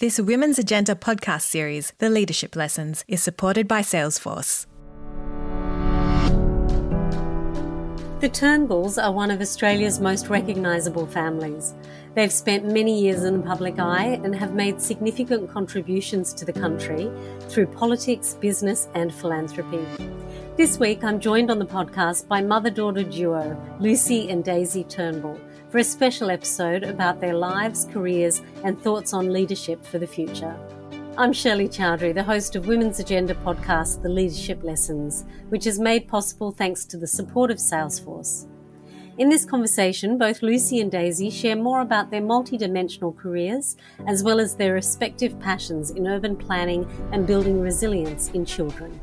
[0.00, 4.64] This Women's Agenda podcast series, The Leadership Lessons, is supported by Salesforce.
[8.20, 11.74] The Turnbulls are one of Australia's most recognisable families.
[12.14, 16.52] They've spent many years in the public eye and have made significant contributions to the
[16.54, 17.10] country
[17.50, 19.86] through politics, business, and philanthropy.
[20.56, 25.38] This week, I'm joined on the podcast by mother daughter duo Lucy and Daisy Turnbull
[25.70, 30.58] for a special episode about their lives, careers, and thoughts on leadership for the future.
[31.16, 36.08] I'm Shirley Chowdhary, the host of Women's Agenda podcast, The Leadership Lessons, which is made
[36.08, 38.48] possible thanks to the support of Salesforce.
[39.20, 43.76] In this conversation, both Lucy and Daisy share more about their multidimensional careers,
[44.08, 48.98] as well as their respective passions in urban planning and building resilience in children.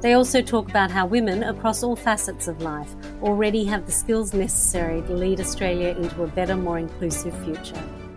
[0.00, 4.32] They also talk about how women across all facets of life already have the skills
[4.32, 8.07] necessary to lead Australia into a better, more inclusive future.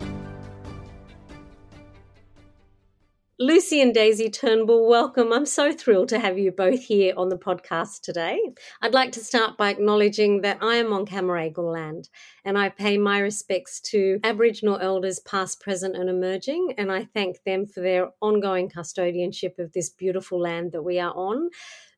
[3.41, 5.33] Lucy and Daisy Turnbull, welcome.
[5.33, 8.39] I'm so thrilled to have you both here on the podcast today.
[8.83, 12.09] I'd like to start by acknowledging that I am on Cammeraygal land
[12.45, 17.43] and I pay my respects to Aboriginal elders past, present, and emerging, and I thank
[17.43, 21.49] them for their ongoing custodianship of this beautiful land that we are on.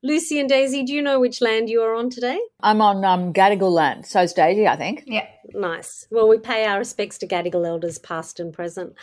[0.01, 2.39] Lucy and Daisy, do you know which land you are on today?
[2.61, 4.05] I'm on um, Gadigal land.
[4.05, 5.03] So's Daisy, I think.
[5.07, 5.27] Yeah.
[5.53, 6.07] Nice.
[6.09, 8.93] Well, we pay our respects to Gadigal elders past and present.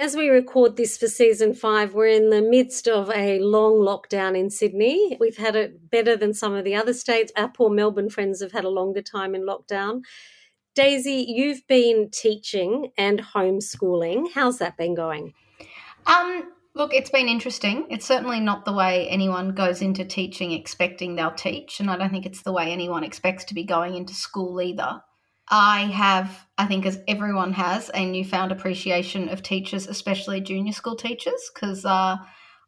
[0.00, 4.34] As we record this for season five, we're in the midst of a long lockdown
[4.34, 5.18] in Sydney.
[5.20, 7.30] We've had it better than some of the other states.
[7.36, 10.00] Our poor Melbourne friends have had a longer time in lockdown.
[10.74, 14.28] Daisy, you've been teaching and homeschooling.
[14.32, 15.34] How's that been going?
[16.06, 17.86] Um, look, it's been interesting.
[17.90, 22.10] It's certainly not the way anyone goes into teaching expecting they'll teach, and I don't
[22.10, 25.02] think it's the way anyone expects to be going into school either.
[25.50, 30.94] I have, I think, as everyone has, a newfound appreciation of teachers, especially junior school
[30.94, 32.16] teachers, because uh,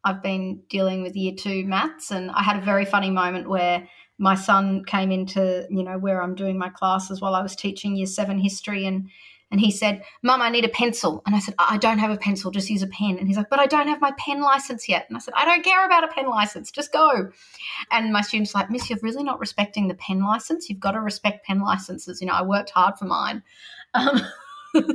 [0.03, 3.87] I've been dealing with year two maths, and I had a very funny moment where
[4.17, 7.95] my son came into, you know, where I'm doing my classes while I was teaching
[7.95, 9.09] year seven history, and
[9.53, 11.21] and he said, Mum, I need a pencil.
[11.27, 13.19] And I said, I don't have a pencil, just use a pen.
[13.19, 15.05] And he's like, But I don't have my pen license yet.
[15.07, 17.29] And I said, I don't care about a pen license, just go.
[17.91, 20.69] And my student's like, Miss, you're really not respecting the pen license.
[20.69, 22.19] You've got to respect pen licenses.
[22.19, 23.43] You know, I worked hard for mine.
[23.95, 24.21] Um,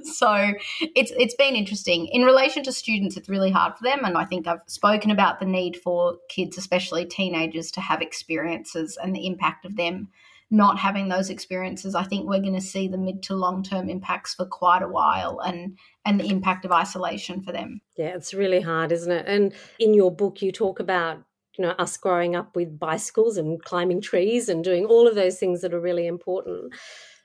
[0.03, 4.19] so it's it's been interesting in relation to students it's really hard for them and
[4.19, 9.15] i think i've spoken about the need for kids especially teenagers to have experiences and
[9.15, 10.09] the impact of them
[10.51, 13.89] not having those experiences, I think we're going to see the mid to long term
[13.89, 17.81] impacts for quite a while and and the impact of isolation for them.
[17.97, 19.27] Yeah, it's really hard, isn't it?
[19.27, 21.19] And in your book you talk about
[21.57, 25.39] you know us growing up with bicycles and climbing trees and doing all of those
[25.39, 26.73] things that are really important.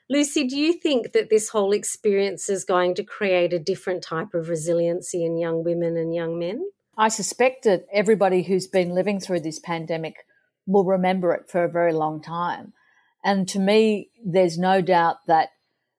[0.10, 4.34] Lucy, do you think that this whole experience is going to create a different type
[4.34, 6.62] of resiliency in young women and young men?
[6.98, 10.18] I suspect that everybody who's been living through this pandemic
[10.68, 12.74] will remember it for a very long time.
[13.24, 15.50] And to me, there's no doubt that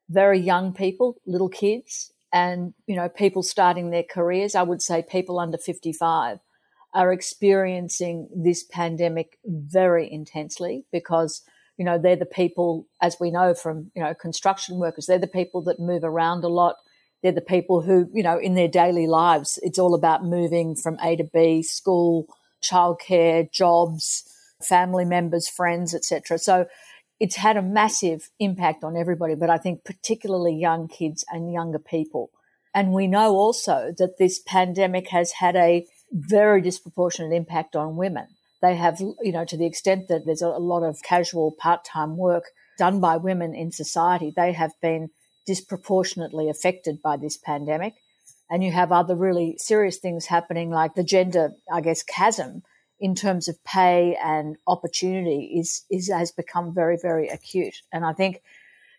[0.09, 5.03] very young people, little kids, and you know people starting their careers, I would say
[5.03, 6.41] people under 55
[6.93, 11.43] are experiencing this pandemic very intensely because
[11.79, 15.27] you know they're the people as we know from you know construction workers they're the
[15.27, 16.77] people that move around a lot.
[17.23, 20.99] They're the people who you know in their daily lives it's all about moving from
[21.03, 22.27] A to B school
[22.63, 24.25] childcare jobs
[24.63, 26.67] family members friends etc so
[27.21, 31.79] it's had a massive impact on everybody, but I think particularly young kids and younger
[31.79, 32.31] people.
[32.75, 38.27] And we know also that this pandemic has had a very disproportionate impact on women.
[38.61, 42.17] They have, you know, to the extent that there's a lot of casual part time
[42.17, 42.45] work
[42.79, 45.11] done by women in society, they have been
[45.47, 47.95] disproportionately affected by this pandemic.
[48.51, 52.63] And you have other really serious things happening, like the gender, I guess, chasm
[53.05, 57.83] in terms of pay and opportunity is, is has become very, very acute.
[57.93, 58.41] And I think,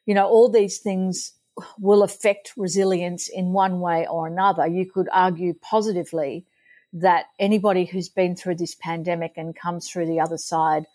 [0.06, 1.32] you know, all these things
[1.80, 4.68] will affect resilience in one way or another.
[4.68, 6.46] You could argue positively
[6.94, 10.86] that anybody who's been through this pandemic and comes through the other side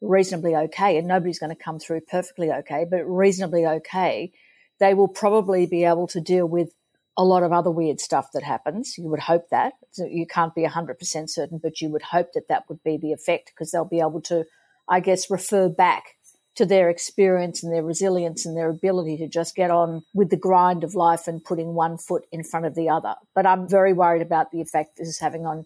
[0.00, 4.30] reasonably okay, and nobody's going to come through perfectly okay, but reasonably okay,
[4.78, 6.72] they will probably be able to deal with
[7.16, 8.96] a lot of other weird stuff that happens.
[8.96, 9.74] You would hope that.
[9.90, 13.12] So you can't be 100% certain, but you would hope that that would be the
[13.12, 14.44] effect because they'll be able to,
[14.88, 16.16] I guess, refer back
[16.54, 20.36] to their experience and their resilience and their ability to just get on with the
[20.36, 23.14] grind of life and putting one foot in front of the other.
[23.34, 25.64] But I'm very worried about the effect this is having on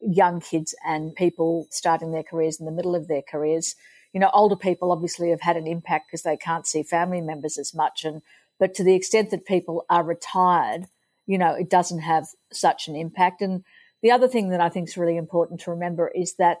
[0.00, 3.74] young kids and people starting their careers in the middle of their careers.
[4.12, 7.58] You know, older people obviously have had an impact because they can't see family members
[7.58, 8.22] as much and
[8.58, 10.86] but to the extent that people are retired,
[11.26, 13.42] you know, it doesn't have such an impact.
[13.42, 13.64] And
[14.02, 16.58] the other thing that I think is really important to remember is that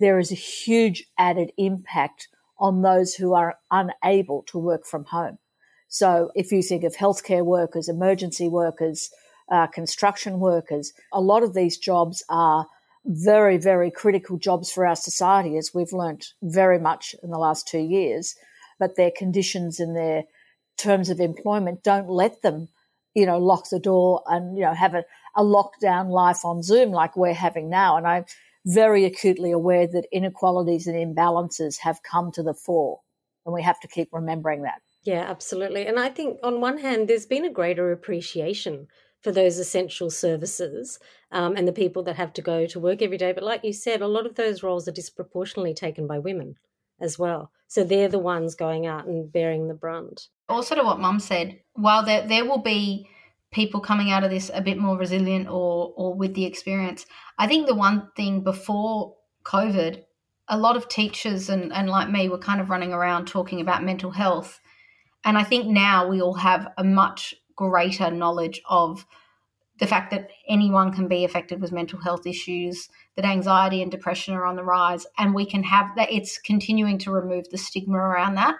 [0.00, 2.28] there is a huge added impact
[2.58, 5.38] on those who are unable to work from home.
[5.88, 9.10] So if you think of healthcare workers, emergency workers,
[9.50, 12.66] uh, construction workers, a lot of these jobs are
[13.06, 17.66] very, very critical jobs for our society, as we've learnt very much in the last
[17.66, 18.34] two years.
[18.78, 20.24] But their conditions and their
[20.78, 22.68] terms of employment don't let them,
[23.14, 25.04] you know, lock the door and, you know, have a,
[25.36, 27.96] a lockdown life on Zoom like we're having now.
[27.96, 28.24] And I'm
[28.64, 33.00] very acutely aware that inequalities and imbalances have come to the fore.
[33.44, 34.82] And we have to keep remembering that.
[35.04, 35.86] Yeah, absolutely.
[35.86, 38.88] And I think on one hand, there's been a greater appreciation
[39.22, 40.98] for those essential services
[41.32, 43.32] um, and the people that have to go to work every day.
[43.32, 46.56] But like you said, a lot of those roles are disproportionately taken by women
[47.00, 47.50] as well.
[47.66, 50.28] So they're the ones going out and bearing the brunt.
[50.48, 53.08] Also, to what Mum said, while there there will be
[53.50, 57.06] people coming out of this a bit more resilient or or with the experience,
[57.38, 60.02] I think the one thing before COVID,
[60.48, 63.84] a lot of teachers and, and like me were kind of running around talking about
[63.84, 64.60] mental health.
[65.24, 69.04] And I think now we all have a much greater knowledge of
[69.78, 74.34] the fact that anyone can be affected with mental health issues, that anxiety and depression
[74.34, 76.12] are on the rise, and we can have that.
[76.12, 78.56] It's continuing to remove the stigma around that.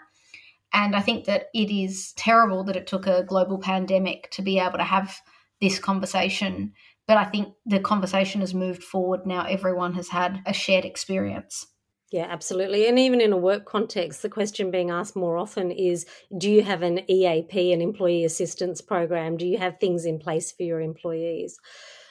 [0.73, 4.59] And I think that it is terrible that it took a global pandemic to be
[4.59, 5.19] able to have
[5.61, 6.73] this conversation.
[7.07, 9.45] But I think the conversation has moved forward now.
[9.45, 11.67] Everyone has had a shared experience.
[12.11, 12.87] Yeah, absolutely.
[12.87, 16.07] And even in a work context, the question being asked more often is
[16.37, 19.37] do you have an EAP, an employee assistance program?
[19.37, 21.59] Do you have things in place for your employees?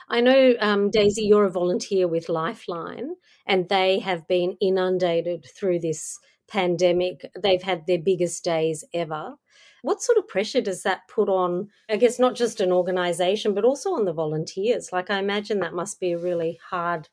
[0.10, 3.16] I know, um, Daisy, you're a volunteer with Lifeline,
[3.46, 7.30] and they have been inundated through this pandemic.
[7.42, 9.36] They've had their biggest days ever.
[9.82, 13.64] What sort of pressure does that put on, I guess, not just an organization, but
[13.64, 14.92] also on the volunteers?
[14.92, 17.10] Like, I imagine that must be a really hard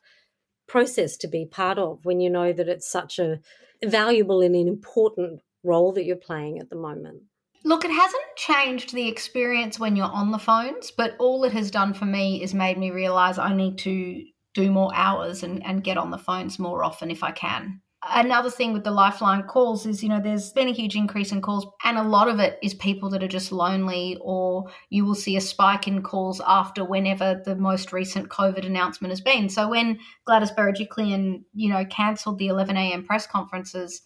[0.66, 3.40] process to be part of when you know that it's such a
[3.84, 7.22] valuable and an important role that you're playing at the moment?
[7.64, 11.70] Look, it hasn't changed the experience when you're on the phones, but all it has
[11.70, 14.22] done for me is made me realize I need to
[14.52, 17.80] do more hours and, and get on the phones more often if I can
[18.10, 21.40] another thing with the lifeline calls is you know there's been a huge increase in
[21.40, 25.14] calls and a lot of it is people that are just lonely or you will
[25.14, 29.48] see a spike in calls after whenever the most recent covid announcement has been.
[29.48, 34.02] So when gladys berejiklian you know cancelled the 11am press conferences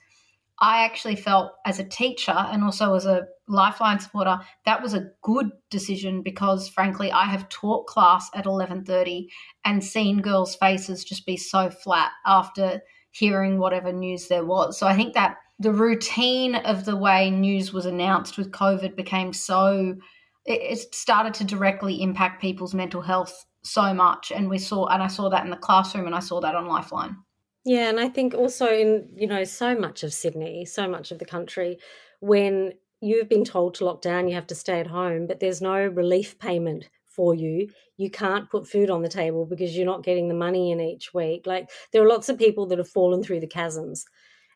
[0.60, 5.08] i actually felt as a teacher and also as a lifeline supporter that was a
[5.22, 9.26] good decision because frankly i have taught class at 11.30
[9.64, 12.80] and seen girls faces just be so flat after
[13.18, 14.78] hearing whatever news there was.
[14.78, 19.32] So I think that the routine of the way news was announced with COVID became
[19.32, 19.96] so,
[20.44, 24.30] it, started to directly impact people's mental health so much.
[24.30, 26.66] And we saw, and I saw that in the classroom and I saw that on
[26.66, 27.16] Lifeline.
[27.64, 31.18] Yeah, and I think also in, you know, so much of Sydney, so much of
[31.18, 31.78] the country,
[32.20, 35.60] when you've been told to lock down, you have to stay at home, but there's
[35.60, 36.88] no relief payment
[37.18, 37.68] for you.
[37.96, 41.12] You can't put food on the table because you're not getting the money in each
[41.12, 41.48] week.
[41.48, 44.04] Like there are lots of people that have fallen through the chasms.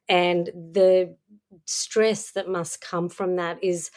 [0.08, 1.16] And the
[1.66, 3.90] stress that must come from that is,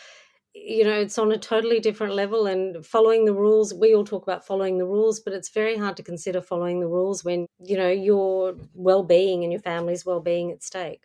[0.56, 2.48] you know, it's on a totally different level.
[2.48, 5.96] And following the rules, we all talk about following the rules, but it's very hard
[5.98, 10.22] to consider following the rules when, you know, your well being and your family's well
[10.22, 11.04] being at stake.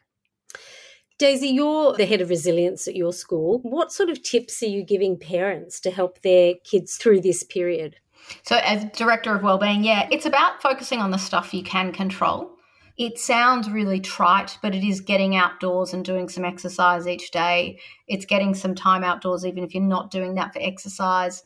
[1.21, 3.59] Daisy, you're the head of resilience at your school.
[3.59, 7.97] What sort of tips are you giving parents to help their kids through this period?
[8.43, 12.57] So, as director of wellbeing, yeah, it's about focusing on the stuff you can control.
[12.97, 17.79] It sounds really trite, but it is getting outdoors and doing some exercise each day.
[18.09, 21.43] It's getting some time outdoors, even if you're not doing that for exercise.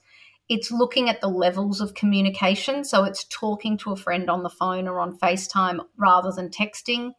[0.48, 2.84] It's looking at the levels of communication.
[2.84, 7.10] So, it's talking to a friend on the phone or on FaceTime rather than texting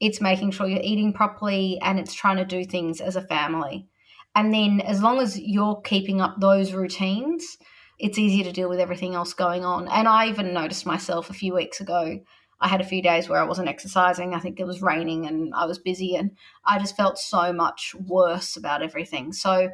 [0.00, 3.86] it's making sure you're eating properly and it's trying to do things as a family.
[4.34, 7.58] And then as long as you're keeping up those routines,
[7.98, 9.88] it's easier to deal with everything else going on.
[9.88, 12.20] And I even noticed myself a few weeks ago.
[12.60, 14.34] I had a few days where I wasn't exercising.
[14.34, 16.32] I think it was raining and I was busy, and
[16.64, 19.32] I just felt so much worse about everything.
[19.32, 19.70] So,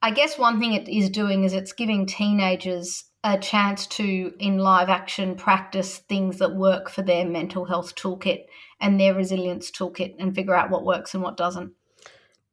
[0.00, 4.58] I guess one thing it is doing is it's giving teenagers a chance to, in
[4.58, 8.46] live action, practice things that work for their mental health toolkit
[8.82, 11.72] and their resilience toolkit and figure out what works and what doesn't.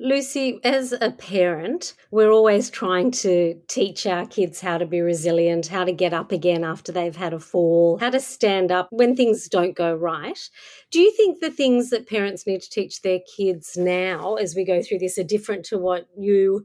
[0.02, 5.68] Lucy, as a parent, we're always trying to teach our kids how to be resilient,
[5.68, 9.14] how to get up again after they've had a fall, how to stand up when
[9.14, 10.50] things don't go right.
[10.90, 14.64] Do you think the things that parents need to teach their kids now as we
[14.64, 16.64] go through this are different to what you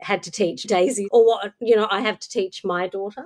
[0.00, 3.24] had to teach Daisy or what, you know, I have to teach my daughter?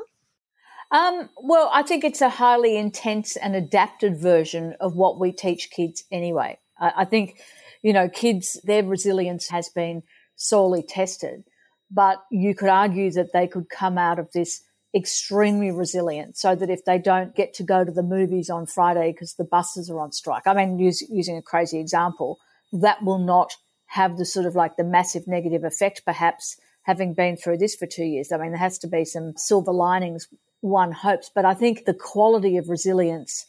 [0.90, 5.71] Um, well, I think it's a highly intense and adapted version of what we teach
[5.71, 6.59] kids anyway.
[6.80, 7.40] I, I think,
[7.83, 10.02] you know, kids, their resilience has been
[10.37, 11.45] sorely tested,
[11.90, 14.62] but you could argue that they could come out of this
[14.97, 19.12] extremely resilient so that if they don't get to go to the movies on Friday
[19.12, 22.38] because the buses are on strike, I mean, use, using a crazy example,
[22.73, 23.52] that will not
[23.88, 27.87] have the sort of like the massive negative effect, perhaps having been through this for
[27.87, 28.33] two years.
[28.33, 30.28] I mean, there has to be some silver linings
[30.60, 31.30] one hopes.
[31.34, 33.46] But I think the quality of resilience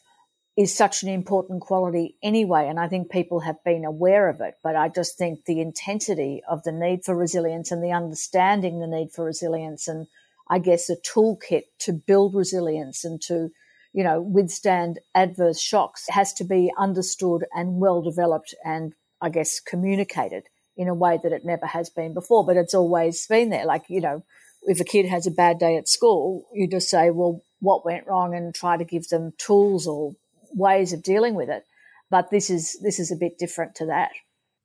[0.57, 2.67] is such an important quality anyway.
[2.67, 4.55] And I think people have been aware of it.
[4.61, 8.87] But I just think the intensity of the need for resilience and the understanding the
[8.87, 10.07] need for resilience and
[10.49, 13.51] I guess a toolkit to build resilience and to,
[13.93, 19.59] you know, withstand adverse shocks has to be understood and well developed and I guess
[19.59, 22.45] communicated in a way that it never has been before.
[22.45, 23.65] But it's always been there.
[23.65, 24.23] Like, you know,
[24.69, 28.07] if a kid has a bad day at school, you just say, well, what went
[28.07, 30.13] wrong and try to give them tools or
[30.53, 31.63] ways of dealing with it.
[32.11, 34.11] But this is this is a bit different to that.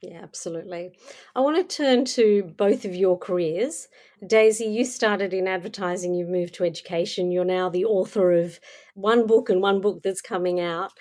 [0.03, 0.93] Yeah, absolutely.
[1.35, 3.89] I want to turn to both of your careers.
[4.27, 7.33] Daisy, you started in advertising, you've moved to education.
[7.33, 8.61] You're now the author of
[8.95, 10.93] one book and one book that's coming out.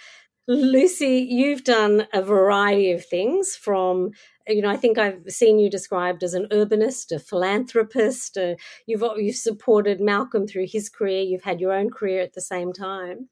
[0.47, 4.11] Lucy, you've done a variety of things from
[4.47, 8.37] you know, I think I've seen you described as an urbanist, a philanthropist.
[8.37, 11.21] Uh, you've you've supported Malcolm through his career.
[11.21, 13.29] You've had your own career at the same time.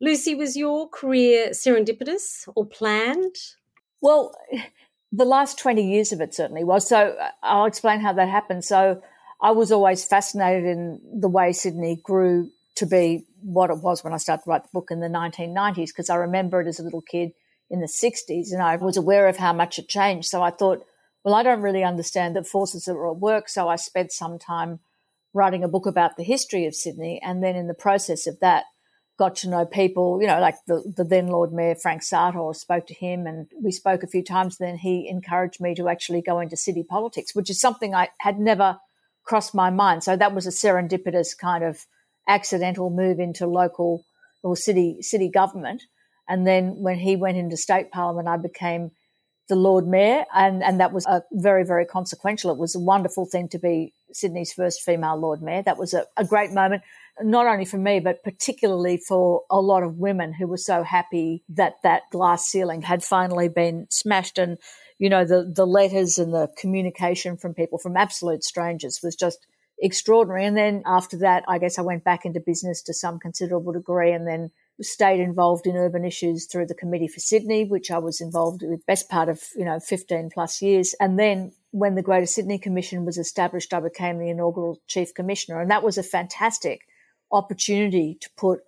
[0.00, 3.36] Lucy, was your career serendipitous or planned?
[4.00, 4.34] Well,
[5.10, 6.86] the last twenty years of it certainly was.
[6.86, 8.64] So uh, I'll explain how that happened.
[8.64, 9.00] So
[9.40, 14.12] I was always fascinated in the way Sydney grew to be what it was when
[14.12, 16.82] I started to write the book in the 1990s because I remember it as a
[16.82, 17.32] little kid
[17.70, 20.28] in the 60s and I was aware of how much it changed.
[20.28, 20.84] So I thought,
[21.24, 23.48] well, I don't really understand the forces that were at work.
[23.48, 24.80] So I spent some time
[25.34, 27.20] writing a book about the history of Sydney.
[27.22, 28.64] And then in the process of that,
[29.18, 32.86] got to know people, you know, like the, the then Lord Mayor Frank Sartor, spoke
[32.86, 34.58] to him and we spoke a few times.
[34.58, 38.38] Then he encouraged me to actually go into city politics, which is something I had
[38.38, 38.78] never
[39.24, 40.04] crossed my mind.
[40.04, 41.84] So that was a serendipitous kind of
[42.28, 44.04] accidental move into local
[44.42, 45.82] or city city government.
[46.28, 48.92] And then when he went into state parliament, I became
[49.48, 52.52] the Lord Mayor, and, and that was a very, very consequential.
[52.52, 55.62] It was a wonderful thing to be Sydney's first female Lord Mayor.
[55.62, 56.82] That was a, a great moment,
[57.22, 61.42] not only for me, but particularly for a lot of women who were so happy
[61.48, 64.36] that that glass ceiling had finally been smashed.
[64.36, 64.58] And,
[64.98, 69.46] you know, the, the letters and the communication from people, from absolute strangers, was just
[69.80, 70.44] extraordinary.
[70.44, 74.12] And then after that, I guess I went back into business to some considerable degree
[74.12, 78.20] and then stayed involved in urban issues through the Committee for Sydney, which I was
[78.20, 80.94] involved with best part of, you know, 15 plus years.
[81.00, 85.60] And then when the Greater Sydney Commission was established, I became the inaugural Chief Commissioner.
[85.60, 86.82] And that was a fantastic
[87.32, 88.60] opportunity to put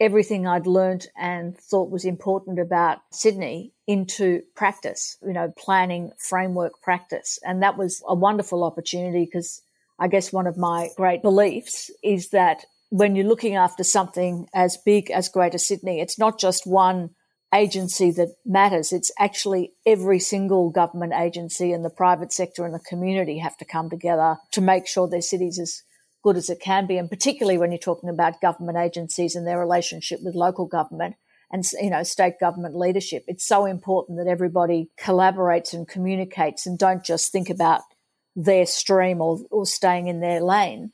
[0.00, 6.82] everything I'd learned and thought was important about Sydney into practice, you know, planning framework
[6.82, 7.38] practice.
[7.44, 9.62] And that was a wonderful opportunity because
[9.98, 14.76] I guess one of my great beliefs is that when you're looking after something as
[14.76, 17.10] big as Greater Sydney, it's not just one
[17.54, 18.92] agency that matters.
[18.92, 23.64] It's actually every single government agency and the private sector and the community have to
[23.64, 25.82] come together to make sure their cities as
[26.22, 26.96] good as it can be.
[26.98, 31.14] And particularly when you're talking about government agencies and their relationship with local government
[31.52, 33.22] and, you know, state government leadership.
[33.28, 37.82] It's so important that everybody collaborates and communicates and don't just think about
[38.36, 40.92] their stream or, or staying in their lane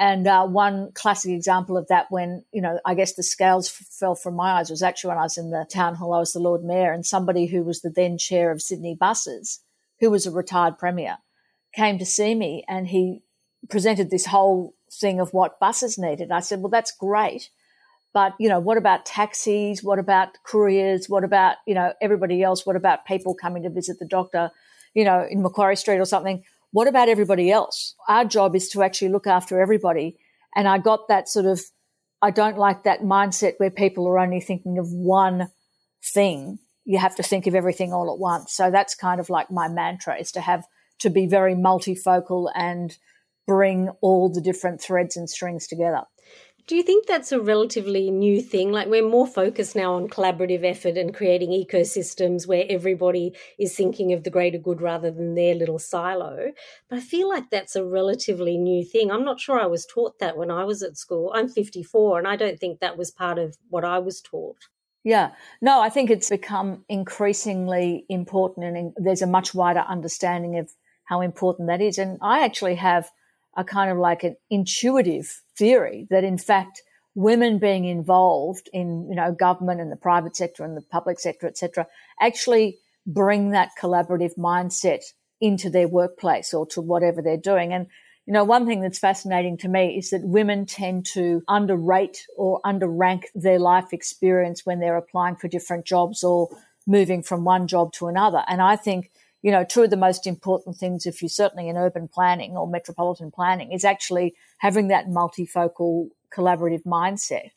[0.00, 3.86] and uh, one classic example of that, when you know, I guess the scales f-
[3.90, 6.14] fell from my eyes, was actually when I was in the town hall.
[6.14, 9.60] I was the Lord Mayor, and somebody who was the then chair of Sydney Buses,
[10.00, 11.18] who was a retired premier,
[11.74, 13.20] came to see me, and he
[13.68, 16.30] presented this whole thing of what buses needed.
[16.32, 17.50] I said, "Well, that's great."
[18.14, 19.84] But, you know, what about taxis?
[19.84, 21.10] What about couriers?
[21.10, 22.64] What about, you know, everybody else?
[22.66, 24.50] What about people coming to visit the doctor,
[24.94, 26.42] you know, in Macquarie Street or something?
[26.72, 27.94] What about everybody else?
[28.08, 30.18] Our job is to actually look after everybody.
[30.54, 31.60] And I got that sort of,
[32.22, 35.50] I don't like that mindset where people are only thinking of one
[36.02, 36.58] thing.
[36.84, 38.52] You have to think of everything all at once.
[38.52, 40.64] So that's kind of like my mantra is to have,
[41.00, 42.96] to be very multifocal and
[43.46, 46.02] bring all the different threads and strings together.
[46.70, 48.70] Do you think that's a relatively new thing?
[48.70, 54.12] Like we're more focused now on collaborative effort and creating ecosystems where everybody is thinking
[54.12, 56.52] of the greater good rather than their little silo.
[56.88, 59.10] But I feel like that's a relatively new thing.
[59.10, 61.32] I'm not sure I was taught that when I was at school.
[61.34, 64.68] I'm 54 and I don't think that was part of what I was taught.
[65.02, 70.70] Yeah, no, I think it's become increasingly important and there's a much wider understanding of
[71.06, 71.98] how important that is.
[71.98, 73.10] And I actually have
[73.56, 76.82] a kind of like an intuitive theory that in fact
[77.14, 81.46] women being involved in you know government and the private sector and the public sector
[81.46, 81.86] etc
[82.20, 85.02] actually bring that collaborative mindset
[85.40, 87.72] into their workplace or to whatever they're doing.
[87.72, 87.86] And
[88.26, 92.60] you know one thing that's fascinating to me is that women tend to underrate or
[92.64, 96.48] underrank their life experience when they're applying for different jobs or
[96.86, 98.44] moving from one job to another.
[98.46, 99.10] And i think
[99.42, 102.68] you know, two of the most important things, if you're certainly in urban planning or
[102.68, 107.50] metropolitan planning, is actually having that multifocal collaborative mindset.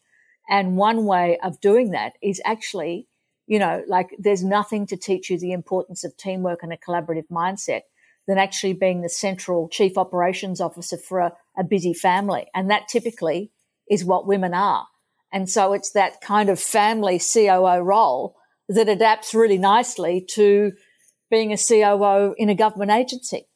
[0.50, 3.08] And one way of doing that is actually,
[3.48, 7.28] you know, like there's nothing to teach you the importance of teamwork and a collaborative
[7.32, 7.82] mindset
[8.28, 12.48] than actually being the central chief operations officer for a, a busy family.
[12.56, 13.52] And that typically
[13.90, 14.88] is what women are.
[15.32, 18.38] And so it's that kind of family COO role
[18.70, 20.72] that adapts really nicely to
[21.34, 23.48] being a COO in a government agency.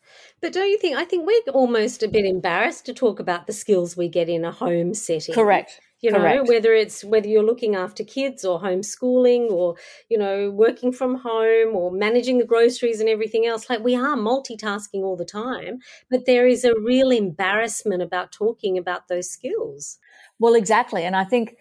[0.41, 0.97] But don't you think?
[0.97, 4.43] I think we're almost a bit embarrassed to talk about the skills we get in
[4.43, 5.35] a home setting.
[5.35, 5.79] Correct.
[6.01, 6.47] You know, Correct.
[6.47, 9.75] whether it's whether you're looking after kids or homeschooling or,
[10.09, 13.69] you know, working from home or managing the groceries and everything else.
[13.69, 15.79] Like we are multitasking all the time,
[16.09, 19.99] but there is a real embarrassment about talking about those skills.
[20.39, 21.03] Well, exactly.
[21.03, 21.55] And I think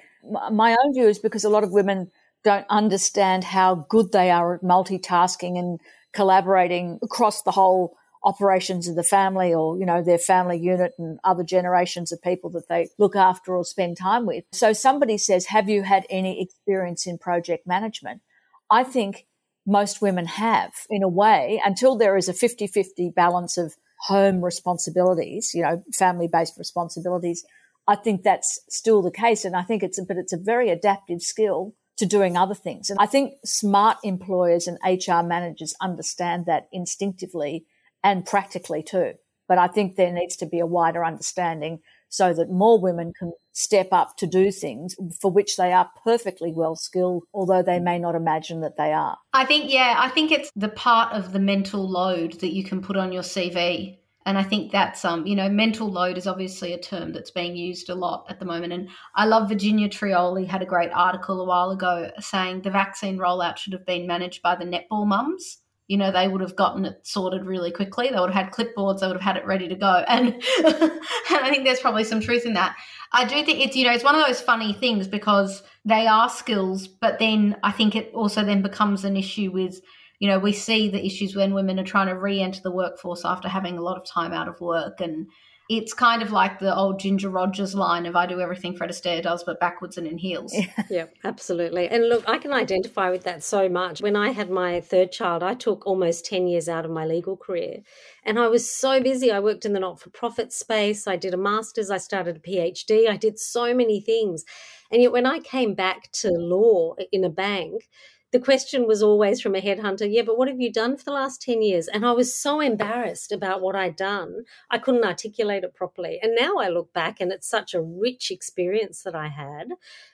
[0.50, 2.11] my own view is because a lot of women
[2.44, 5.80] don't understand how good they are at multitasking and
[6.16, 7.94] collaborating across the whole
[8.25, 12.50] operations of the family or, you know, their family unit and other generations of people
[12.50, 14.42] that they look after or spend time with.
[14.50, 18.23] So somebody says, have you had any experience in project management?
[18.68, 19.26] I think
[19.66, 23.75] most women have in a way until there is a 50 50 balance of
[24.08, 27.44] home responsibilities, you know, family based responsibilities.
[27.87, 29.44] I think that's still the case.
[29.44, 32.90] And I think it's, a, but it's a very adaptive skill to doing other things.
[32.90, 37.64] And I think smart employers and HR managers understand that instinctively
[38.04, 39.14] and practically too.
[39.48, 43.32] But I think there needs to be a wider understanding so that more women can
[43.52, 47.98] step up to do things for which they are perfectly well skilled, although they may
[47.98, 49.16] not imagine that they are.
[49.32, 52.80] I think, yeah, I think it's the part of the mental load that you can
[52.80, 56.73] put on your CV and I think that's um, you know, mental load is obviously
[56.73, 58.73] a term that's being used a lot at the moment.
[58.73, 63.19] And I love Virginia Trioli had a great article a while ago saying the vaccine
[63.19, 65.58] rollout should have been managed by the netball mums.
[65.86, 68.08] You know, they would have gotten it sorted really quickly.
[68.08, 70.04] They would have had clipboards, they would have had it ready to go.
[70.08, 70.34] And
[70.65, 72.75] and I think there's probably some truth in that.
[73.12, 76.28] I do think it's, you know, it's one of those funny things because they are
[76.28, 79.80] skills, but then I think it also then becomes an issue with
[80.18, 83.24] you know, we see the issues when women are trying to re enter the workforce
[83.24, 85.00] after having a lot of time out of work.
[85.00, 85.28] And
[85.68, 89.22] it's kind of like the old Ginger Rogers line of I do everything Fred Astaire
[89.22, 90.54] does, but backwards and in heels.
[90.90, 91.88] yeah, absolutely.
[91.88, 94.00] And look, I can identify with that so much.
[94.00, 97.36] When I had my third child, I took almost 10 years out of my legal
[97.36, 97.80] career.
[98.24, 99.32] And I was so busy.
[99.32, 101.08] I worked in the not for profit space.
[101.08, 101.90] I did a master's.
[101.90, 103.08] I started a PhD.
[103.08, 104.44] I did so many things.
[104.92, 107.88] And yet, when I came back to law in a bank,
[108.36, 111.10] the question was always from a headhunter, yeah, but what have you done for the
[111.10, 111.88] last 10 years?
[111.88, 116.18] And I was so embarrassed about what I'd done, I couldn't articulate it properly.
[116.22, 119.70] And now I look back and it's such a rich experience that I had.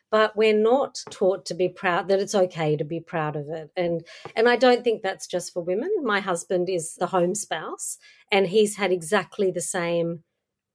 [0.08, 3.72] But we're not taught to be proud that it's okay to be proud of it.
[3.76, 4.06] And
[4.36, 5.90] and I don't think that's just for women.
[6.04, 7.98] My husband is the home spouse
[8.30, 10.22] and he's had exactly the same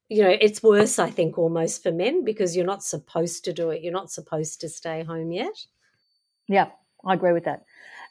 [0.09, 3.69] you know, it's worse, I think, almost for men because you're not supposed to do
[3.69, 3.83] it.
[3.83, 5.65] You're not supposed to stay home yet.
[6.47, 6.71] Yeah,
[7.05, 7.63] I agree with that.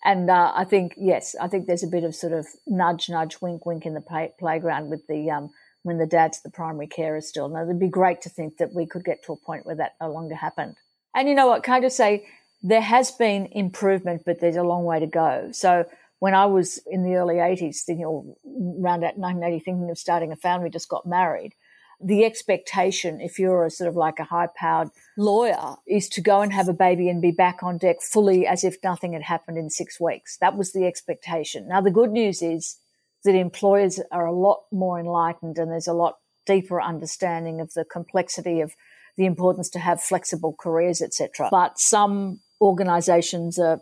[0.04, 3.40] And uh, I think, yes, I think there's a bit of sort of nudge, nudge,
[3.40, 5.50] wink, wink in the play- playground with the um,
[5.82, 7.48] when the dad's the primary carer still.
[7.48, 9.94] Now, it'd be great to think that we could get to a point where that
[10.00, 10.76] no longer happened.
[11.14, 11.62] And you know what?
[11.62, 12.26] Can I just say
[12.62, 15.50] there has been improvement, but there's a long way to go.
[15.52, 15.86] So
[16.18, 20.36] when I was in the early 80s, thinking, or around 1980, thinking of starting a
[20.36, 21.54] family, just got married
[22.00, 26.42] the expectation, if you're a sort of like a high powered lawyer, is to go
[26.42, 29.56] and have a baby and be back on deck fully as if nothing had happened
[29.56, 30.36] in six weeks.
[30.38, 31.68] That was the expectation.
[31.68, 32.76] Now, the good news is
[33.24, 37.84] that employers are a lot more enlightened and there's a lot deeper understanding of the
[37.84, 38.74] complexity of
[39.16, 41.48] the importance to have flexible careers, etc.
[41.50, 43.80] But some organizations are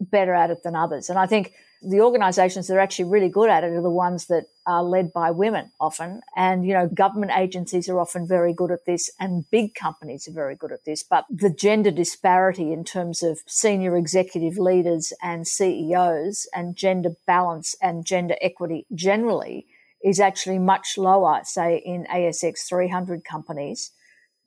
[0.00, 1.10] better at it than others.
[1.10, 4.26] And I think the organizations that are actually really good at it are the ones
[4.26, 6.20] that are led by women often.
[6.36, 10.32] And, you know, government agencies are often very good at this and big companies are
[10.32, 11.02] very good at this.
[11.02, 17.74] But the gender disparity in terms of senior executive leaders and CEOs and gender balance
[17.80, 19.66] and gender equity generally
[20.04, 23.92] is actually much lower, say, in ASX 300 companies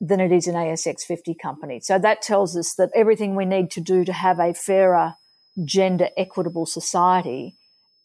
[0.00, 1.86] than it is in ASX 50 companies.
[1.86, 5.14] So that tells us that everything we need to do to have a fairer
[5.62, 7.56] gender equitable society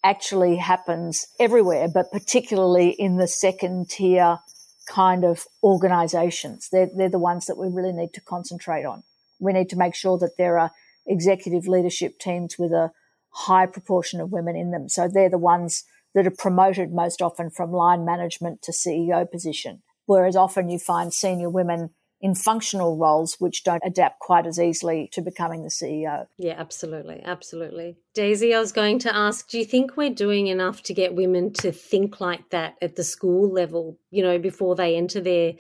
[0.04, 4.40] actually happens everywhere, but particularly in the second tier
[4.88, 6.70] kind of organizations.
[6.72, 9.04] They're, they're the ones that we really need to concentrate on.
[9.40, 10.72] We need to make sure that there are
[11.06, 12.92] executive leadership teams with a
[13.32, 14.90] high proportion of women in them.
[14.90, 15.84] So they're the ones
[16.16, 19.82] that are promoted most often from line management to CEO position.
[20.06, 25.10] Whereas often you find senior women in functional roles which don't adapt quite as easily
[25.14, 26.28] to becoming the CEO.
[26.38, 27.22] Yeah, absolutely.
[27.24, 27.98] Absolutely.
[28.14, 31.54] Daisy, I was going to ask do you think we're doing enough to get women
[31.54, 35.54] to think like that at the school level, you know, before they enter their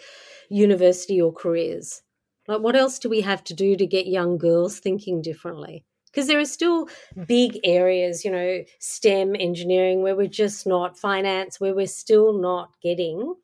[0.49, 2.01] university or careers?
[2.47, 5.85] Like, what else do we have to do to get young girls thinking differently?
[6.07, 7.23] Because there are still hmm.
[7.23, 12.73] big areas, you know, STEM, engineering, where we're just not, finance, where we're still not
[12.81, 13.35] getting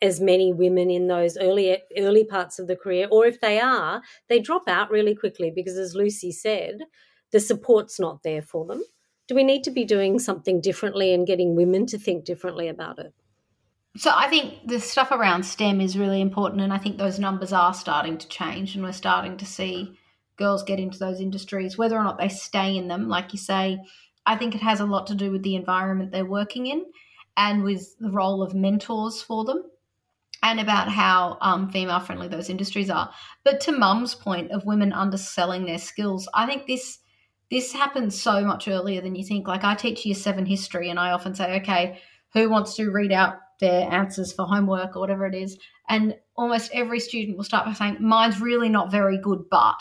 [0.00, 4.00] as many women in those early early parts of the career or if they are
[4.28, 6.78] they drop out really quickly because as lucy said
[7.30, 8.82] the support's not there for them.
[9.26, 12.98] Do we need to be doing something differently and getting women to think differently about
[12.98, 13.12] it?
[13.96, 17.52] So i think the stuff around stem is really important and i think those numbers
[17.52, 19.98] are starting to change and we're starting to see
[20.36, 23.08] girls get into those industries whether or not they stay in them.
[23.08, 23.78] Like you say
[24.24, 26.84] i think it has a lot to do with the environment they're working in
[27.36, 29.64] and with the role of mentors for them
[30.42, 33.10] and about how um, female friendly those industries are.
[33.44, 36.98] But to Mum's point of women underselling their skills, I think this
[37.50, 39.48] this happens so much earlier than you think.
[39.48, 41.98] Like I teach year seven history, and I often say, okay,
[42.34, 45.58] who wants to read out their answers for homework or whatever it is?
[45.88, 49.80] And almost every student will start by saying, mine's really not very good, but.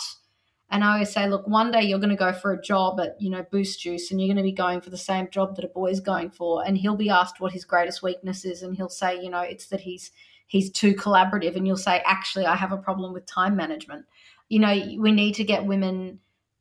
[0.70, 3.15] And I always say, look, one day you're going to go for a job at,
[3.22, 5.63] you know, Boost Juice and you're going to be going for the same job that
[5.63, 6.65] a boy's going for.
[6.65, 8.62] And he'll be asked what his greatest weakness is.
[8.62, 10.12] And he'll say, you know, it's that he's
[10.47, 14.05] he's too collaborative and you'll say actually i have a problem with time management.
[14.49, 16.19] You know we need to get women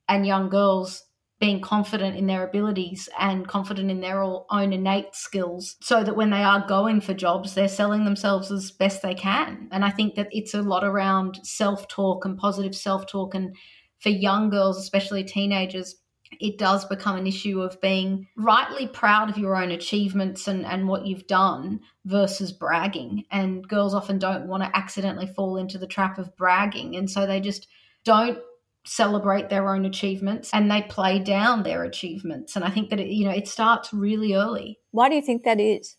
[0.09, 1.05] and young girls
[1.39, 6.31] being confident in their abilities and confident in their own innate skills so that when
[6.31, 9.69] they are going for jobs they're selling themselves as best they can.
[9.71, 13.55] And i think that it's a lot around self-talk and positive self-talk and
[14.01, 15.97] for young girls especially teenagers
[16.41, 20.89] it does become an issue of being rightly proud of your own achievements and, and
[20.89, 23.25] what you've done versus bragging.
[23.31, 26.97] And girls often don't want to accidentally fall into the trap of bragging.
[26.97, 27.69] And so they just
[28.05, 28.39] don't
[28.85, 32.57] celebrate their own achievements and they play down their achievements.
[32.57, 34.79] And I think that, it, you know, it starts really early.
[34.93, 35.97] Why do you think that is?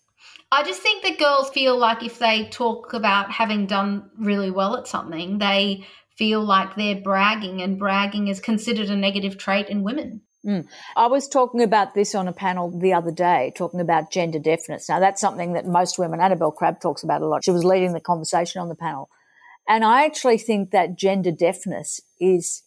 [0.52, 4.78] I just think that girls feel like if they talk about having done really well
[4.78, 5.86] at something, they
[6.18, 10.22] feel like they're bragging, and bragging is considered a negative trait in women.
[10.46, 10.68] Mm.
[10.96, 14.88] I was talking about this on a panel the other day, talking about gender deafness.
[14.88, 17.44] Now, that's something that most women, Annabelle Crabb talks about a lot.
[17.44, 19.10] She was leading the conversation on the panel.
[19.68, 22.64] And I actually think that gender deafness is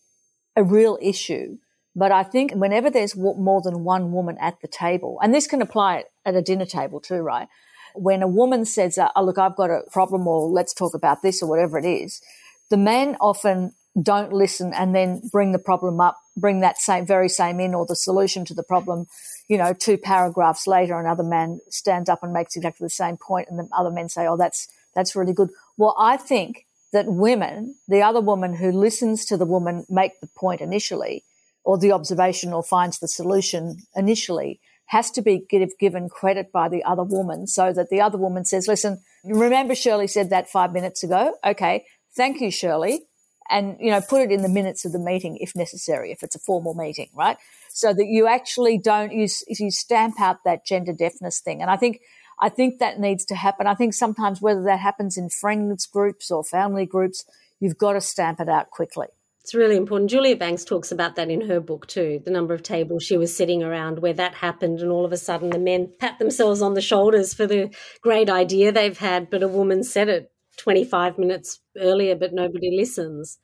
[0.55, 1.57] a real issue.
[1.97, 5.63] But I think whenever there's more than one woman at the table, and this can
[5.63, 7.49] apply at a dinner table too, right?
[7.95, 11.43] When a woman says, oh, look, I've got a problem or let's talk about this
[11.43, 12.21] or whatever it is,
[12.71, 17.29] the men often don't listen and then bring the problem up, bring that same, very
[17.29, 19.07] same in or the solution to the problem,
[19.49, 23.49] you know, two paragraphs later, another man stands up and makes exactly the same point
[23.51, 25.51] and the other men say, oh, that's, that's really good.
[25.77, 30.29] Well, I think that women, the other woman who listens to the woman make the
[30.29, 31.25] point initially
[31.65, 35.47] or the observation or finds the solution initially has to be
[35.79, 40.09] given credit by the other woman so that the other woman says, listen, remember Shirley
[40.09, 41.37] said that five minutes ago?
[41.45, 41.85] Okay.
[42.17, 43.03] Thank you, Shirley.
[43.49, 46.37] And, you know, put it in the minutes of the meeting if necessary, if it's
[46.37, 47.37] a formal meeting, right?
[47.71, 51.61] So that you actually don't, you, you stamp out that gender deafness thing.
[51.61, 52.01] And I think,
[52.41, 53.67] I think that needs to happen.
[53.67, 57.25] I think sometimes whether that happens in friends groups or family groups,
[57.59, 59.09] you've got to stamp it out quickly.
[59.43, 60.11] It's really important.
[60.11, 62.21] Julia Banks talks about that in her book too.
[62.25, 65.17] The number of tables she was sitting around where that happened, and all of a
[65.17, 69.43] sudden the men pat themselves on the shoulders for the great idea they've had, but
[69.43, 73.39] a woman said it 25 minutes earlier, but nobody listens.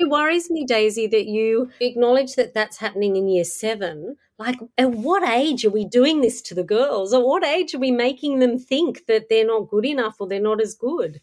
[0.00, 4.16] It worries me, Daisy, that you acknowledge that that's happening in year seven.
[4.38, 7.12] Like, at what age are we doing this to the girls?
[7.12, 10.40] At what age are we making them think that they're not good enough or they're
[10.40, 11.20] not as good?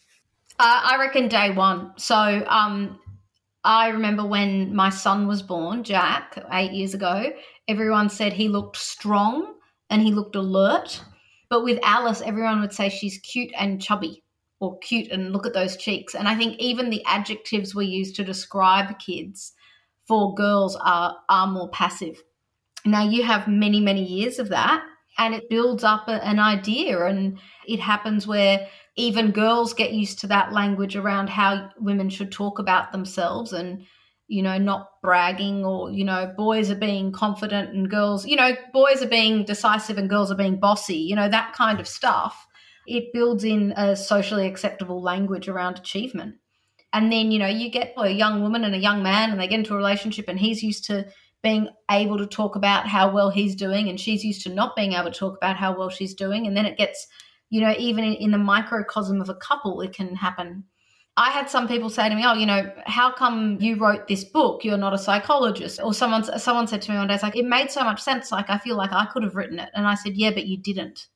[0.60, 1.94] Uh, I reckon day one.
[1.98, 2.16] So,
[2.48, 3.00] um,
[3.64, 7.34] I remember when my son was born, Jack, eight years ago,
[7.68, 9.56] everyone said he looked strong
[9.90, 11.04] and he looked alert.
[11.50, 14.24] But with Alice, everyone would say she's cute and chubby
[14.60, 16.16] or cute and look at those cheeks.
[16.16, 19.54] And I think even the adjectives we use to describe kids
[20.08, 22.22] for girls are are more passive.
[22.86, 24.84] Now you have many many years of that
[25.18, 30.28] and it builds up an idea and it happens where even girls get used to
[30.28, 33.86] that language around how women should talk about themselves and
[34.30, 38.52] you know, not bragging or, you know, boys are being confident and girls, you know,
[38.72, 42.46] boys are being decisive and girls are being bossy, you know, that kind of stuff.
[42.88, 46.36] It builds in a socially acceptable language around achievement.
[46.92, 49.48] And then, you know, you get a young woman and a young man and they
[49.48, 51.08] get into a relationship and he's used to
[51.44, 54.94] being able to talk about how well he's doing and she's used to not being
[54.94, 56.48] able to talk about how well she's doing.
[56.48, 57.08] And then it gets,
[57.50, 60.66] you know, even in, in the microcosm of a couple, it can happen
[61.20, 64.24] I had some people say to me, "Oh, you know, how come you wrote this
[64.24, 64.64] book?
[64.64, 67.46] You're not a psychologist." Or someone someone said to me one day, "It's like it
[67.46, 68.32] made so much sense.
[68.32, 70.58] Like I feel like I could have written it." And I said, "Yeah, but you
[70.58, 71.08] didn't."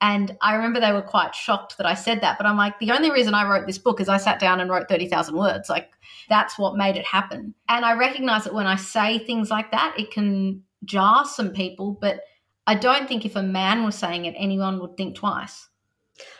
[0.00, 2.36] And I remember they were quite shocked that I said that.
[2.38, 4.70] But I'm like, the only reason I wrote this book is I sat down and
[4.70, 5.70] wrote 30,000 words.
[5.70, 5.90] Like,
[6.28, 7.54] that's what made it happen.
[7.68, 11.96] And I recognize that when I say things like that, it can jar some people.
[11.98, 12.20] But
[12.66, 15.68] I don't think if a man was saying it, anyone would think twice.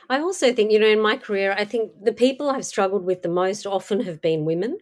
[0.09, 3.23] I also think, you know, in my career, I think the people I've struggled with
[3.23, 4.79] the most often have been women.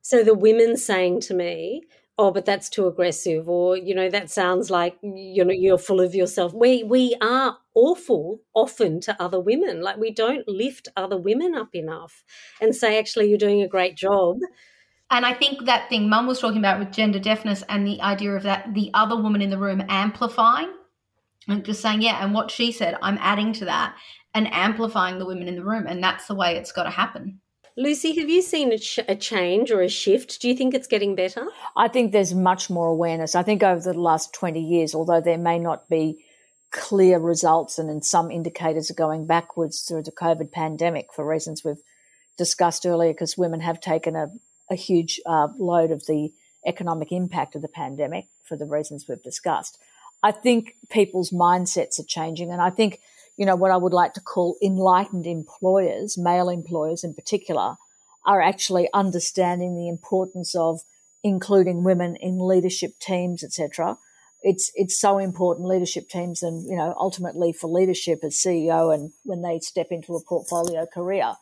[0.00, 1.82] So the women saying to me,
[2.18, 6.00] oh but that's too aggressive or you know that sounds like you know you're full
[6.00, 11.16] of yourself we we are awful often to other women like we don't lift other
[11.16, 12.22] women up enough
[12.60, 14.36] and say actually you're doing a great job
[15.10, 18.32] and I think that thing mum was talking about with gender deafness and the idea
[18.32, 20.72] of that the other woman in the room amplifying
[21.48, 23.96] and just saying, yeah, and what she said, I'm adding to that
[24.34, 25.86] and amplifying the women in the room.
[25.86, 27.40] And that's the way it's got to happen.
[27.76, 30.40] Lucy, have you seen a, ch- a, change or a shift?
[30.40, 31.46] Do you think it's getting better?
[31.76, 33.34] I think there's much more awareness.
[33.34, 36.24] I think over the last 20 years, although there may not be
[36.70, 41.64] clear results and in some indicators are going backwards through the COVID pandemic for reasons
[41.64, 41.82] we've
[42.36, 44.28] discussed earlier, because women have taken a,
[44.70, 46.32] a huge uh, load of the
[46.66, 49.78] economic impact of the pandemic for the reasons we've discussed.
[50.22, 52.50] I think people's mindsets are changing.
[52.50, 53.00] And I think,
[53.36, 57.76] you know, what I would like to call enlightened employers, male employers in particular,
[58.26, 60.80] are actually understanding the importance of
[61.24, 63.96] including women in leadership teams, etc.
[64.42, 69.12] It's it's so important leadership teams, and you know, ultimately for leadership as CEO, and
[69.24, 71.34] when they step into a portfolio career,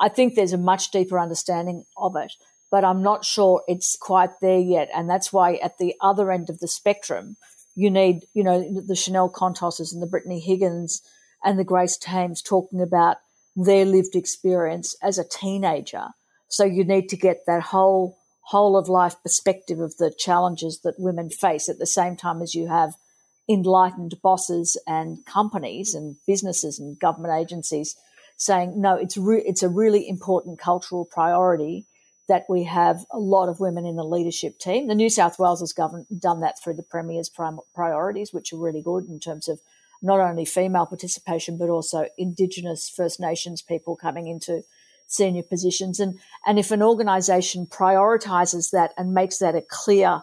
[0.00, 2.32] I think there's a much deeper understanding of it.
[2.70, 6.50] But I'm not sure it's quite there yet, and that's why at the other end
[6.50, 7.36] of the spectrum,
[7.76, 11.02] you need, you know, the Chanel Contosses and the Brittany Higgins
[11.46, 13.18] and the Grace Tames talking about
[13.54, 16.08] their lived experience as a teenager.
[16.48, 20.94] So you need to get that whole whole of life perspective of the challenges that
[20.98, 22.94] women face at the same time as you have
[23.48, 27.96] enlightened bosses and companies and businesses and government agencies
[28.36, 31.86] saying no it's re- it's a really important cultural priority
[32.28, 34.88] that we have a lot of women in the leadership team.
[34.88, 38.58] The New South Wales has govern- done that through the Premier's prim- priorities, which are
[38.58, 39.60] really good in terms of
[40.02, 44.62] not only female participation, but also Indigenous First Nations people coming into
[45.06, 46.00] senior positions.
[46.00, 50.22] And, and if an organisation prioritises that and makes that a clear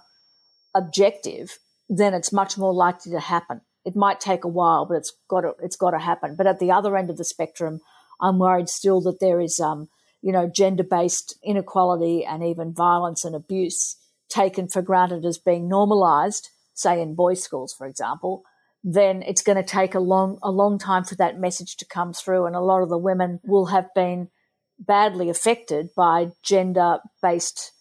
[0.75, 1.57] objective,
[1.89, 3.61] then it's much more likely to happen.
[3.85, 6.35] It might take a while, but it's got to, it's got to happen.
[6.35, 7.81] But at the other end of the spectrum,
[8.21, 9.89] I'm worried still that there is um,
[10.23, 13.97] you know, gender based inequality and even violence and abuse
[14.29, 18.43] taken for granted as being normalized, say in boys' schools, for example,
[18.83, 22.13] then it's going to take a long, a long time for that message to come
[22.13, 22.45] through.
[22.45, 24.29] And a lot of the women will have been
[24.77, 27.71] badly affected by gender based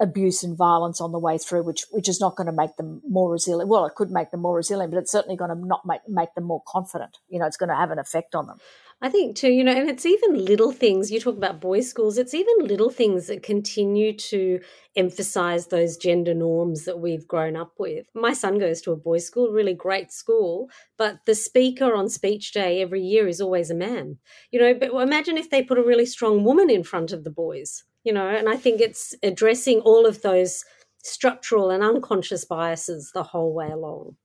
[0.00, 3.00] abuse and violence on the way through, which which is not going to make them
[3.08, 3.68] more resilient.
[3.68, 6.34] Well, it could make them more resilient, but it's certainly going to not make make
[6.34, 7.18] them more confident.
[7.28, 8.58] You know, it's going to have an effect on them.
[9.04, 11.10] I think too, you know, and it's even little things.
[11.10, 14.60] You talk about boys' schools, it's even little things that continue to
[14.96, 18.06] emphasize those gender norms that we've grown up with.
[18.14, 22.52] My son goes to a boys' school, really great school, but the speaker on speech
[22.52, 24.16] day every year is always a man.
[24.50, 27.30] You know, but imagine if they put a really strong woman in front of the
[27.30, 30.64] boys, you know, and I think it's addressing all of those
[31.02, 34.16] structural and unconscious biases the whole way along.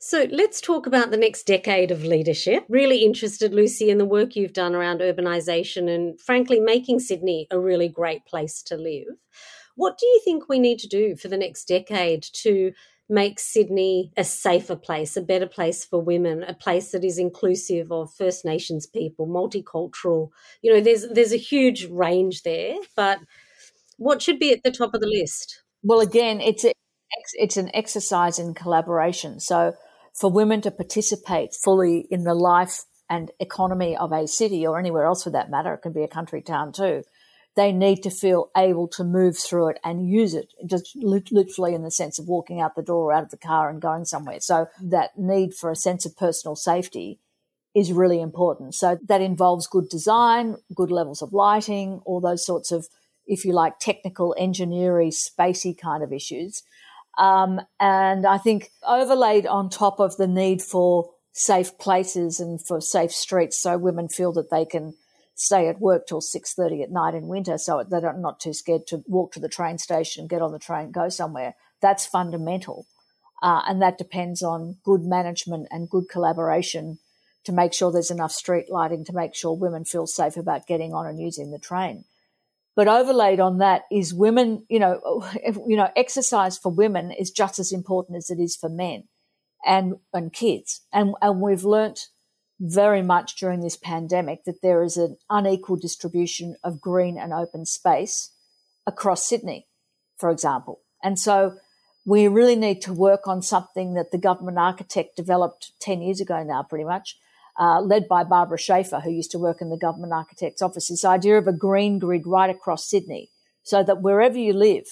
[0.00, 2.64] So let's talk about the next decade of leadership.
[2.68, 7.58] Really interested, Lucy, in the work you've done around urbanisation and, frankly, making Sydney a
[7.58, 9.16] really great place to live.
[9.74, 12.72] What do you think we need to do for the next decade to
[13.08, 17.90] make Sydney a safer place, a better place for women, a place that is inclusive
[17.90, 20.28] of First Nations people, multicultural?
[20.62, 23.18] You know, there's there's a huge range there, but
[23.96, 25.62] what should be at the top of the list?
[25.82, 26.72] Well, again, it's a,
[27.34, 29.40] it's an exercise in collaboration.
[29.40, 29.74] So
[30.18, 35.04] for women to participate fully in the life and economy of a city or anywhere
[35.04, 37.04] else for that matter, it can be a country town too,
[37.56, 41.82] they need to feel able to move through it and use it, just literally in
[41.82, 44.40] the sense of walking out the door or out of the car and going somewhere.
[44.40, 47.18] So that need for a sense of personal safety
[47.74, 48.74] is really important.
[48.74, 52.88] So that involves good design, good levels of lighting, all those sorts of
[53.26, 56.62] if you like, technical, engineering, spacey kind of issues.
[57.18, 62.80] Um, and I think overlaid on top of the need for safe places and for
[62.80, 64.94] safe streets so women feel that they can
[65.34, 69.02] stay at work till 6.30 at night in winter so they're not too scared to
[69.06, 71.54] walk to the train station, get on the train, go somewhere.
[71.80, 72.86] That's fundamental.
[73.40, 76.98] Uh, and that depends on good management and good collaboration
[77.44, 80.92] to make sure there's enough street lighting to make sure women feel safe about getting
[80.92, 82.04] on and using the train.
[82.78, 85.28] But overlaid on that is women, you know,
[85.66, 89.08] you know, exercise for women is just as important as it is for men
[89.66, 90.82] and, and kids.
[90.92, 92.06] And, and we've learnt
[92.60, 97.66] very much during this pandemic that there is an unequal distribution of green and open
[97.66, 98.30] space
[98.86, 99.66] across Sydney,
[100.16, 100.78] for example.
[101.02, 101.56] And so
[102.06, 106.44] we really need to work on something that the government architect developed 10 years ago
[106.44, 107.18] now, pretty much,
[107.58, 111.04] uh, led by Barbara Schaefer, who used to work in the government architect's office, this
[111.04, 113.30] idea of a green grid right across Sydney
[113.62, 114.86] so that wherever you live,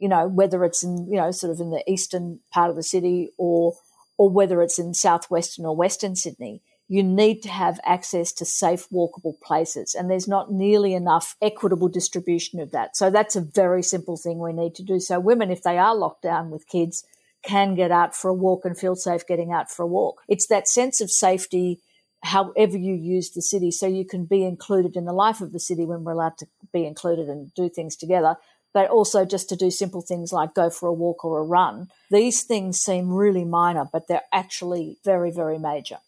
[0.00, 2.82] you know, whether it's in, you know, sort of in the eastern part of the
[2.82, 3.74] city or,
[4.16, 8.88] or whether it's in southwestern or western Sydney, you need to have access to safe
[8.88, 9.94] walkable places.
[9.94, 12.96] And there's not nearly enough equitable distribution of that.
[12.96, 14.98] So that's a very simple thing we need to do.
[14.98, 17.04] So women, if they are locked down with kids,
[17.42, 20.22] can get out for a walk and feel safe getting out for a walk.
[20.28, 21.80] It's that sense of safety
[22.22, 25.60] however you use the city so you can be included in the life of the
[25.60, 28.36] city when we're allowed to be included and do things together
[28.72, 31.88] but also just to do simple things like go for a walk or a run.
[32.10, 35.98] These things seem really minor, but they're actually very, very major.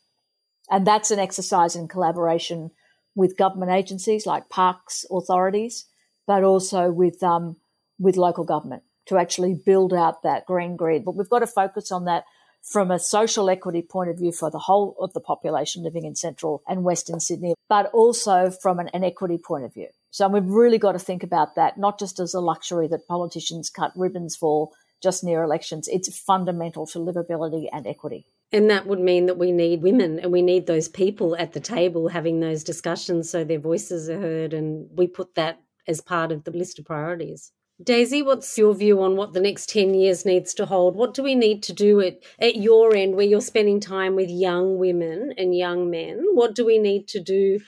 [0.70, 2.70] And that's an exercise in collaboration
[3.14, 5.86] with government agencies like parks authorities,
[6.26, 7.56] but also with, um,
[7.98, 11.04] with local government to actually build out that green grid.
[11.04, 12.24] But we've got to focus on that
[12.62, 16.14] from a social equity point of view for the whole of the population living in
[16.14, 19.88] central and western Sydney, but also from an, an equity point of view.
[20.10, 23.70] So we've really got to think about that, not just as a luxury that politicians
[23.70, 24.70] cut ribbons for
[25.02, 25.88] just near elections.
[25.88, 28.26] It's fundamental to livability and equity.
[28.52, 31.60] And that would mean that we need women and we need those people at the
[31.60, 34.52] table having those discussions so their voices are heard.
[34.52, 37.50] And we put that as part of the list of priorities.
[37.82, 40.94] Daisy, what's your view on what the next 10 years needs to hold?
[40.94, 44.28] What do we need to do at, at your end where you're spending time with
[44.28, 46.22] young women and young men?
[46.32, 47.60] What do we need to do?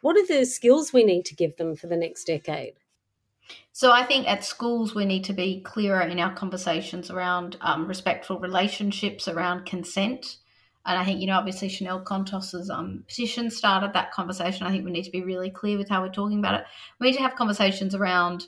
[0.00, 2.74] What are the skills we need to give them for the next decade?
[3.72, 7.86] So I think at schools we need to be clearer in our conversations around um,
[7.86, 10.38] respectful relationships, around consent.
[10.86, 14.66] And I think, you know, obviously Chanel Contos's um, petition started that conversation.
[14.66, 16.66] I think we need to be really clear with how we're talking about it.
[16.98, 18.46] We need to have conversations around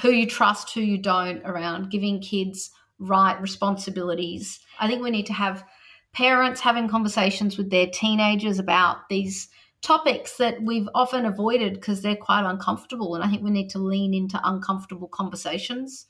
[0.00, 4.60] who you trust, who you don't, around giving kids right responsibilities.
[4.78, 5.64] I think we need to have
[6.12, 9.48] parents having conversations with their teenagers about these
[9.82, 13.14] topics that we've often avoided because they're quite uncomfortable.
[13.14, 16.06] And I think we need to lean into uncomfortable conversations.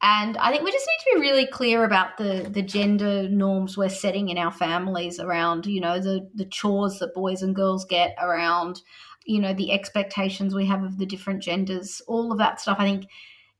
[0.00, 3.76] And I think we just need to be really clear about the the gender norms
[3.76, 7.84] we're setting in our families around, you know, the the chores that boys and girls
[7.84, 8.80] get around,
[9.28, 12.78] you know, the expectations we have of the different genders, all of that stuff.
[12.80, 13.04] I think,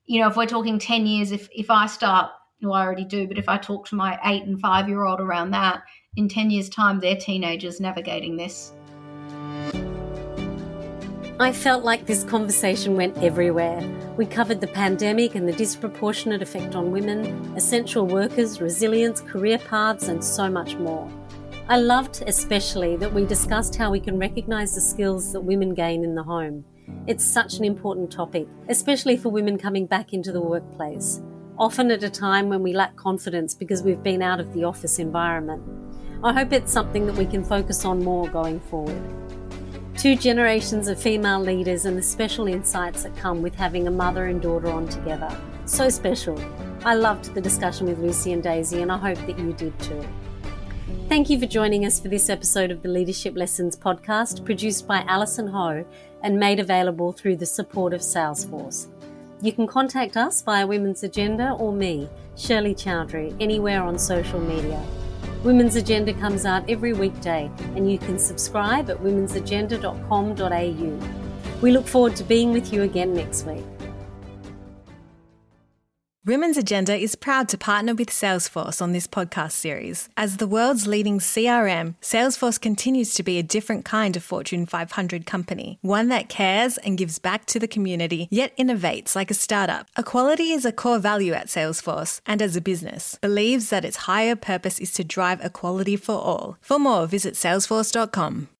[0.07, 2.31] you know, if we're talking 10 years, if if I start,
[2.63, 5.21] well, I already do, but if I talk to my eight and five year old
[5.21, 5.83] around that,
[6.17, 8.73] in 10 years' time, they're teenagers navigating this.
[11.39, 13.87] I felt like this conversation went everywhere.
[14.17, 17.27] We covered the pandemic and the disproportionate effect on women,
[17.57, 21.09] essential workers, resilience, career paths, and so much more.
[21.71, 26.03] I loved especially that we discussed how we can recognise the skills that women gain
[26.03, 26.65] in the home.
[27.07, 31.21] It's such an important topic, especially for women coming back into the workplace,
[31.59, 34.99] often at a time when we lack confidence because we've been out of the office
[34.99, 35.63] environment.
[36.25, 39.03] I hope it's something that we can focus on more going forward.
[39.95, 44.29] Two generations of female leaders and the special insights that come with having a mother
[44.29, 45.39] and daughter on together.
[45.67, 46.43] So special.
[46.87, 50.03] I loved the discussion with Lucy and Daisy, and I hope that you did too.
[51.09, 55.07] Thank you for joining us for this episode of the Leadership Lessons podcast, produced by
[55.09, 55.83] Alison Ho
[56.23, 58.89] and made available through the support of Salesforce.
[59.41, 64.85] You can contact us via Women's Agenda or me, Shirley Chowdhary, anywhere on social media.
[65.43, 71.61] Women's Agenda comes out every weekday, and you can subscribe at womensagenda.com.au.
[71.63, 73.65] We look forward to being with you again next week.
[76.29, 80.11] Women's Agenda is proud to partner with Salesforce on this podcast series.
[80.15, 85.25] As the world's leading CRM, Salesforce continues to be a different kind of Fortune 500
[85.25, 89.89] company, one that cares and gives back to the community, yet innovates like a startup.
[89.97, 94.37] Equality is a core value at Salesforce, and as a business, believes that its higher
[94.37, 96.59] purpose is to drive equality for all.
[96.61, 98.49] For more, visit salesforce.com.